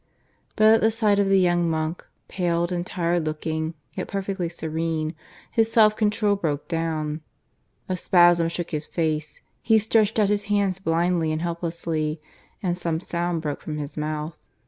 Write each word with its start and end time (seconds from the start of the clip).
But 0.55 0.73
at 0.73 0.81
the 0.81 0.89
sight 0.89 1.19
of 1.19 1.29
the 1.29 1.39
young 1.39 1.69
monk, 1.69 2.03
paled 2.27 2.71
and 2.71 2.83
tired 2.83 3.23
looking, 3.27 3.75
yet 3.93 4.07
perfectly 4.07 4.49
serene, 4.49 5.13
his 5.51 5.71
self 5.71 5.95
control 5.95 6.35
broke 6.35 6.67
down. 6.67 7.21
A 7.87 7.95
spasm 7.95 8.47
shook 8.49 8.71
his 8.71 8.87
face; 8.87 9.41
he 9.61 9.77
stretched 9.77 10.17
out 10.17 10.29
his 10.29 10.45
hands 10.45 10.79
blindly 10.79 11.31
and 11.31 11.43
helplessly, 11.43 12.19
and 12.63 12.75
some 12.75 12.99
sound 12.99 13.43
broke 13.43 13.61
from 13.61 13.77
his 13.77 13.95
mouth. 13.95 14.39